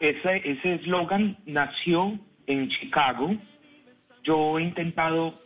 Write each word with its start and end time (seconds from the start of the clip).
ese 0.00 0.74
eslogan 0.74 1.38
nació 1.46 2.18
en 2.46 2.68
Chicago. 2.68 3.36
Yo 4.22 4.58
he 4.58 4.62
intentado 4.62 5.40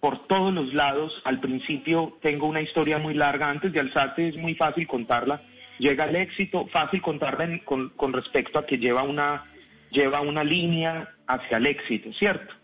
por 0.00 0.26
todos 0.26 0.52
los 0.52 0.74
lados. 0.74 1.20
Al 1.24 1.40
principio 1.40 2.18
tengo 2.20 2.46
una 2.46 2.60
historia 2.60 2.98
muy 2.98 3.14
larga. 3.14 3.48
Antes 3.48 3.72
de 3.72 3.80
Alzate 3.80 4.28
es 4.28 4.36
muy 4.36 4.54
fácil 4.54 4.86
contarla. 4.86 5.42
Llega 5.78 6.04
el 6.04 6.16
éxito, 6.16 6.66
fácil 6.66 7.02
contarla 7.02 7.58
con, 7.64 7.90
con 7.90 8.12
respecto 8.12 8.58
a 8.58 8.66
que 8.66 8.78
lleva 8.78 9.02
una, 9.02 9.46
lleva 9.90 10.20
una 10.20 10.44
línea 10.44 11.08
hacia 11.26 11.56
el 11.56 11.66
éxito, 11.66 12.12
¿cierto? 12.12 12.54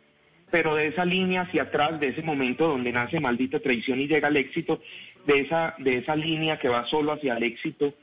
Pero 0.50 0.74
de 0.74 0.88
esa 0.88 1.04
línea 1.04 1.42
hacia 1.42 1.62
atrás, 1.62 1.98
de 1.98 2.08
ese 2.08 2.22
momento 2.22 2.68
donde 2.68 2.92
nace 2.92 3.20
maldita 3.20 3.58
traición 3.60 4.00
y 4.00 4.06
llega 4.06 4.28
el 4.28 4.36
éxito, 4.36 4.80
de 5.26 5.40
esa, 5.40 5.74
de 5.78 5.98
esa 5.98 6.14
línea 6.16 6.58
que 6.58 6.68
va 6.68 6.86
solo 6.86 7.12
hacia 7.12 7.36
el 7.36 7.42
éxito, 7.42 7.94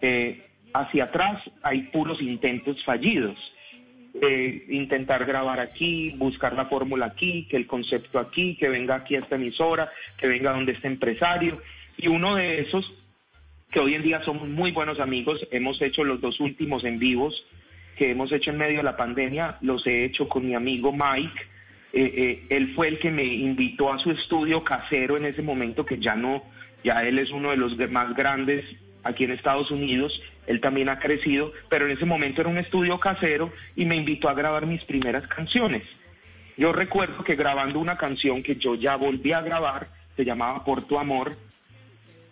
eh, 0.00 0.47
hacia 0.72 1.04
atrás 1.04 1.42
hay 1.62 1.82
puros 1.84 2.20
intentos 2.20 2.82
fallidos. 2.84 3.36
Eh, 4.20 4.66
intentar 4.70 5.24
grabar 5.26 5.60
aquí, 5.60 6.14
buscar 6.16 6.54
la 6.54 6.66
fórmula 6.66 7.06
aquí, 7.06 7.46
que 7.48 7.56
el 7.56 7.66
concepto 7.66 8.18
aquí, 8.18 8.56
que 8.56 8.68
venga 8.68 8.96
aquí 8.96 9.14
a 9.14 9.20
esta 9.20 9.36
emisora, 9.36 9.90
que 10.16 10.26
venga 10.26 10.52
donde 10.52 10.72
este 10.72 10.88
empresario. 10.88 11.60
Y 11.96 12.08
uno 12.08 12.34
de 12.34 12.60
esos, 12.60 12.92
que 13.70 13.78
hoy 13.78 13.94
en 13.94 14.02
día 14.02 14.22
somos 14.24 14.48
muy 14.48 14.72
buenos 14.72 14.98
amigos, 14.98 15.46
hemos 15.52 15.80
hecho 15.82 16.02
los 16.02 16.20
dos 16.20 16.40
últimos 16.40 16.84
en 16.84 16.98
vivos 16.98 17.44
que 17.96 18.12
hemos 18.12 18.30
hecho 18.30 18.52
en 18.52 18.58
medio 18.58 18.78
de 18.78 18.84
la 18.84 18.96
pandemia, 18.96 19.58
los 19.60 19.84
he 19.86 20.04
hecho 20.04 20.28
con 20.28 20.46
mi 20.46 20.54
amigo 20.54 20.92
Mike. 20.92 21.42
Eh, 21.92 22.46
él 22.48 22.72
fue 22.74 22.86
el 22.86 22.98
que 23.00 23.10
me 23.10 23.24
invitó 23.24 23.92
a 23.92 23.98
su 23.98 24.12
estudio 24.12 24.62
casero 24.62 25.16
en 25.16 25.24
ese 25.24 25.42
momento, 25.42 25.84
que 25.84 25.98
ya 25.98 26.14
no, 26.14 26.44
ya 26.84 27.02
él 27.02 27.18
es 27.18 27.30
uno 27.30 27.50
de 27.50 27.56
los 27.56 27.76
más 27.90 28.14
grandes 28.14 28.64
aquí 29.04 29.24
en 29.24 29.32
Estados 29.32 29.70
Unidos, 29.70 30.20
él 30.46 30.60
también 30.60 30.88
ha 30.88 30.98
crecido, 30.98 31.52
pero 31.68 31.86
en 31.86 31.92
ese 31.92 32.04
momento 32.04 32.40
era 32.40 32.50
un 32.50 32.58
estudio 32.58 32.98
casero 32.98 33.52
y 33.76 33.84
me 33.84 33.96
invitó 33.96 34.28
a 34.28 34.34
grabar 34.34 34.66
mis 34.66 34.84
primeras 34.84 35.26
canciones. 35.26 35.82
Yo 36.56 36.72
recuerdo 36.72 37.22
que 37.22 37.36
grabando 37.36 37.78
una 37.78 37.96
canción 37.96 38.42
que 38.42 38.56
yo 38.56 38.74
ya 38.74 38.96
volví 38.96 39.32
a 39.32 39.42
grabar, 39.42 39.88
se 40.16 40.24
llamaba 40.24 40.64
Por 40.64 40.86
tu 40.86 40.98
amor, 40.98 41.36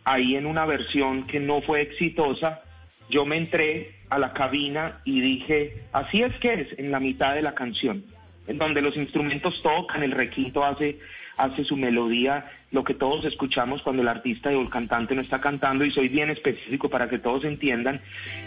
ahí 0.05 0.37
en 0.37 0.47
una 0.47 0.67
versión 0.67 1.27
que 1.27 1.41
no 1.41 1.63
fue 1.63 1.83
exitosa, 1.83 2.63
yo 3.09 3.25
me 3.25 3.37
entré 3.37 3.97
a 4.09 4.19
la 4.19 4.33
cabina 4.33 5.01
y 5.05 5.21
dije, 5.21 5.85
así 5.93 6.23
es 6.23 6.35
que 6.37 6.55
es 6.55 6.79
en 6.79 6.91
la 6.91 7.01
mitad 7.01 7.35
de 7.35 7.43
la 7.43 7.55
canción, 7.55 8.05
en 8.47 8.59
donde 8.59 8.83
los 8.83 8.97
instrumentos 8.97 9.63
tocan, 9.63 10.03
el 10.03 10.13
requinto 10.13 10.65
hace 10.65 10.99
hace 11.37 11.65
su 11.65 11.77
melodía, 11.77 12.47
lo 12.71 12.85
que 12.85 12.95
todos 12.95 13.25
escuchamos 13.25 13.83
cuando 13.83 14.03
el 14.03 14.09
artista 14.09 14.51
o 14.51 14.61
el 14.61 14.71
cantante 14.71 15.15
no 15.15 15.21
está 15.21 15.41
cantando, 15.41 15.85
y 15.85 15.91
soy 15.91 16.09
bien 16.09 16.31
específico 16.31 16.89
para 16.89 17.09
que 17.09 17.19
todos 17.19 17.45
entiendan, 17.45 18.01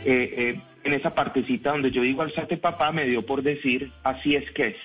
eh, 0.05 0.33
eh, 0.37 0.61
en 0.83 0.93
esa 0.93 1.13
partecita 1.13 1.71
donde 1.71 1.91
yo 1.91 2.01
digo 2.01 2.21
alzate 2.21 2.57
papá, 2.57 2.91
me 2.91 3.05
dio 3.05 3.25
por 3.25 3.43
decir, 3.43 3.91
así 4.03 4.35
es 4.35 4.49
que 4.51 4.67
es. 4.67 4.77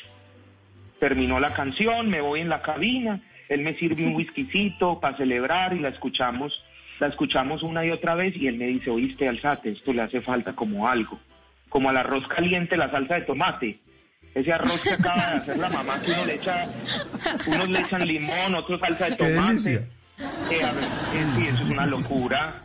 Terminó 0.99 1.41
la 1.41 1.53
canción, 1.53 2.09
me 2.09 2.21
voy 2.21 2.41
en 2.41 2.49
la 2.49 2.63
cabina, 2.63 3.21
él 3.49 3.63
me 3.63 3.75
sirve 3.75 4.07
un 4.07 4.15
whiskycito 4.15 5.01
para 5.01 5.17
celebrar 5.17 5.75
y 5.75 5.81
la 5.81 5.89
escuchamos, 5.89 6.63
la 7.01 7.09
escuchamos 7.09 7.63
una 7.63 7.85
y 7.85 7.91
otra 7.91 8.15
vez 8.15 8.37
y 8.37 8.47
él 8.47 8.57
me 8.57 8.67
dice, 8.67 8.91
oíste, 8.91 9.29
alzate, 9.29 9.71
esto 9.71 9.93
le 9.93 10.03
hace 10.03 10.21
falta 10.21 10.55
como 10.55 10.89
algo, 10.89 11.19
como 11.69 11.91
al 11.91 11.97
arroz 11.97 12.27
caliente 12.29 12.77
la 12.77 12.91
salsa 12.91 13.15
de 13.15 13.23
tomate 13.23 13.79
ese 14.35 14.53
arroz 14.53 14.81
que 14.83 14.95
acaba 14.95 15.31
de 15.31 15.37
hacer 15.37 15.57
la 15.59 15.69
mamá, 15.69 16.01
que 16.03 16.11
uno 16.11 16.25
le 16.25 16.35
echa, 16.35 16.69
unos 17.47 17.69
le 17.69 17.81
echan 17.81 18.07
limón, 18.07 18.55
otros 18.55 18.81
salsa 18.81 19.11
de 19.11 19.17
tomate. 19.17 19.87
Eh, 20.51 20.73
sí, 21.07 21.19
es 21.41 21.65
una 21.65 21.87
locura. 21.87 22.63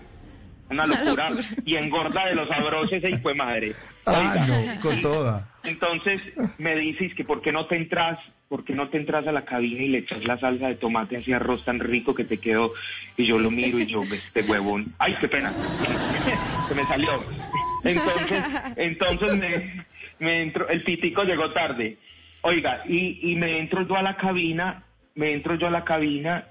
Una 0.70 0.86
locura. 0.86 1.32
Y 1.66 1.76
engorda 1.76 2.26
de 2.28 2.36
los 2.36 2.48
sabrosos 2.48 3.04
y 3.04 3.18
fue 3.18 3.34
madre. 3.34 3.74
Ah, 4.06 4.36
no, 4.48 4.82
con 4.82 5.02
toda. 5.02 5.48
Entonces 5.64 6.22
me 6.58 6.76
dices 6.76 7.14
que 7.16 7.24
por 7.24 7.42
qué 7.42 7.52
no 7.52 7.66
te 7.66 7.76
entras, 7.76 8.20
por 8.48 8.64
qué 8.64 8.74
no 8.74 8.90
te 8.90 8.98
entras 8.98 9.28
a 9.28 9.32
la 9.32 9.46
cabina 9.46 9.84
y 9.84 9.88
le 9.90 9.98
echas 10.00 10.24
la 10.26 10.40
salsa 10.40 10.68
de 10.68 10.76
tomate 10.76 11.18
a 11.18 11.20
ese 11.20 11.34
arroz 11.34 11.66
tan 11.66 11.80
rico 11.80 12.14
que 12.14 12.24
te 12.24 12.38
quedó. 12.38 12.74
Y 13.18 13.26
yo 13.26 13.40
lo 13.40 13.52
miro 13.52 13.80
y 13.80 13.88
yo, 13.88 14.04
este 14.04 14.42
huevón. 14.42 14.94
Ay, 15.00 15.16
qué 15.20 15.28
pena. 15.28 15.52
Se 16.68 16.76
me 16.76 16.86
salió. 16.86 17.12
Entonces, 17.84 18.44
entonces 18.76 19.38
me, 19.38 19.86
me 20.20 20.42
entro, 20.42 20.68
el 20.70 20.84
pitico 20.84 21.24
llegó 21.24 21.52
tarde. 21.52 21.98
Oiga, 22.42 22.84
y, 22.88 23.32
y 23.32 23.36
me 23.36 23.60
entro 23.60 23.86
yo 23.88 23.96
a 23.96 24.02
la 24.02 24.16
cabina, 24.16 24.84
me 25.16 25.34
entro 25.34 25.56
yo 25.56 25.68
a 25.68 25.72
la 25.72 25.84
cabina 25.84 26.48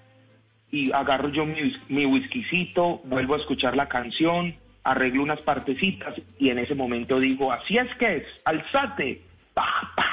y 0.70 0.92
agarro 0.92 1.30
yo 1.30 1.46
mi, 1.46 1.74
mi 1.88 2.04
whiskycito, 2.04 3.00
vuelvo 3.04 3.34
a 3.34 3.38
escuchar 3.38 3.76
la 3.76 3.88
canción, 3.88 4.54
arreglo 4.84 5.22
unas 5.22 5.40
partecitas 5.40 6.14
y 6.38 6.50
en 6.50 6.58
ese 6.58 6.74
momento 6.74 7.18
digo, 7.18 7.52
así 7.52 7.78
es 7.78 7.94
que 7.96 8.16
es, 8.18 8.24
alzate, 8.44 9.22
pa, 9.54 9.90
pa. 9.96 10.06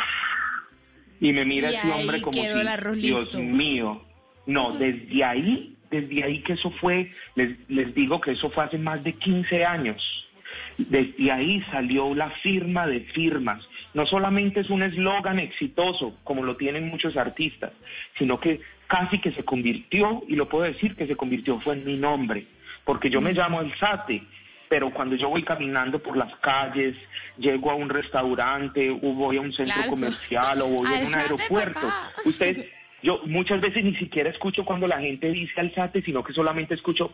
Y 1.19 1.31
me 1.33 1.45
mira 1.45 1.69
ese 1.69 1.91
hombre 1.91 2.21
como 2.21 2.41
si, 2.41 2.99
Dios 3.01 3.33
mío, 3.35 4.03
no, 4.45 4.77
desde 4.77 5.23
ahí, 5.23 5.75
desde 5.89 6.23
ahí 6.23 6.41
que 6.41 6.53
eso 6.53 6.71
fue, 6.71 7.11
les, 7.35 7.57
les 7.69 7.94
digo 7.95 8.19
que 8.19 8.31
eso 8.31 8.49
fue 8.49 8.65
hace 8.65 8.77
más 8.77 9.03
de 9.03 9.13
15 9.13 9.65
años. 9.65 10.27
Desde 10.78 11.31
ahí 11.31 11.61
salió 11.72 12.13
la 12.13 12.29
firma 12.29 12.88
de 12.88 13.01
firmas. 13.01 13.67
No 13.94 14.06
solamente 14.06 14.59
es 14.59 14.69
un 14.69 14.83
eslogan 14.83 15.39
exitoso, 15.39 16.17
como 16.23 16.44
lo 16.44 16.56
tienen 16.57 16.88
muchos 16.88 17.17
artistas, 17.17 17.72
sino 18.17 18.39
que 18.39 18.61
casi 18.88 19.19
que 19.19 19.31
se 19.31 19.44
convirtió, 19.44 20.23
y 20.28 20.35
lo 20.35 20.47
puedo 20.47 20.66
decir 20.66 20.95
que 20.95 21.07
se 21.07 21.16
convirtió, 21.16 21.59
fue 21.59 21.75
en 21.75 21.85
mi 21.85 21.97
nombre, 21.97 22.45
porque 22.83 23.09
yo 23.09 23.22
me 23.22 23.33
mm. 23.33 23.35
llamo 23.35 23.61
El 23.61 23.73
Sate, 23.75 24.23
pero 24.69 24.91
cuando 24.91 25.16
yo 25.16 25.29
voy 25.29 25.44
caminando 25.44 26.00
por 26.00 26.17
las 26.17 26.35
calles, 26.39 26.95
llego 27.38 27.72
a 27.72 27.75
un 27.75 27.89
restaurante, 27.89 28.89
o 28.89 28.97
voy 28.97 29.38
a 29.38 29.41
un 29.41 29.53
centro 29.53 29.88
comercial, 29.89 30.62
o 30.62 30.67
voy 30.67 30.88
a 30.88 31.07
un 31.07 31.16
aeropuerto, 31.16 31.88
ustedes, 32.25 32.67
yo 33.03 33.22
muchas 33.25 33.62
veces 33.62 33.83
ni 33.83 33.95
siquiera 33.95 34.29
escucho 34.29 34.66
cuando 34.66 34.88
la 34.88 35.00
gente 35.00 35.29
dice 35.31 35.59
Alzate, 35.59 36.01
sino 36.01 36.23
que 36.23 36.33
solamente 36.33 36.73
escucho 36.73 37.12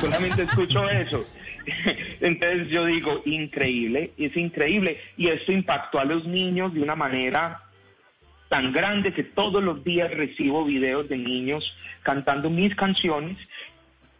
Solamente 0.00 0.42
escucho 0.42 0.88
eso. 0.88 1.24
Entonces 2.20 2.68
yo 2.68 2.84
digo, 2.84 3.22
increíble, 3.24 4.12
es 4.18 4.36
increíble. 4.36 5.00
Y 5.16 5.28
esto 5.28 5.52
impactó 5.52 5.98
a 5.98 6.04
los 6.04 6.26
niños 6.26 6.74
de 6.74 6.82
una 6.82 6.94
manera 6.94 7.62
tan 8.48 8.72
grande 8.72 9.12
que 9.12 9.24
todos 9.24 9.62
los 9.62 9.82
días 9.82 10.10
recibo 10.12 10.64
videos 10.64 11.08
de 11.08 11.16
niños 11.16 11.76
cantando 12.02 12.50
mis 12.50 12.74
canciones 12.76 13.36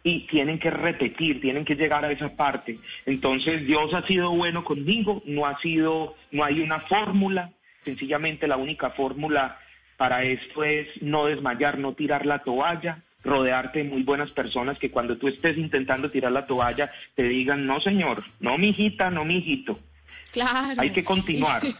y 0.03 0.27
tienen 0.27 0.59
que 0.59 0.69
repetir, 0.69 1.41
tienen 1.41 1.65
que 1.65 1.75
llegar 1.75 2.05
a 2.05 2.11
esa 2.11 2.35
parte. 2.35 2.77
Entonces 3.05 3.65
Dios 3.65 3.93
ha 3.93 4.05
sido 4.05 4.31
bueno 4.31 4.63
conmigo, 4.63 5.23
no 5.25 5.45
ha 5.45 5.57
sido, 5.59 6.15
no 6.31 6.43
hay 6.43 6.59
una 6.59 6.81
fórmula, 6.81 7.51
sencillamente 7.83 8.47
la 8.47 8.57
única 8.57 8.91
fórmula 8.91 9.59
para 9.97 10.23
esto 10.23 10.63
es 10.63 10.87
no 11.01 11.25
desmayar, 11.25 11.79
no 11.79 11.93
tirar 11.93 12.25
la 12.25 12.39
toalla, 12.39 13.03
rodearte 13.25 13.79
de 13.79 13.89
muy 13.89 14.03
buenas 14.03 14.31
personas 14.31 14.77
que 14.79 14.91
cuando 14.91 15.17
tú 15.17 15.27
estés 15.27 15.57
intentando 15.57 16.09
tirar 16.09 16.31
la 16.31 16.45
toalla 16.45 16.91
te 17.15 17.23
digan, 17.23 17.65
no 17.65 17.81
señor, 17.81 18.23
no 18.39 18.57
mi 18.57 18.69
hijita, 18.69 19.09
no 19.09 19.25
mi 19.25 19.39
hijito. 19.39 19.79
Claro. 20.31 20.79
Hay 20.81 20.91
que 20.91 21.03
continuar. 21.03 21.61